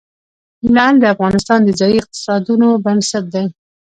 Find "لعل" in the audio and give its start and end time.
0.73-0.95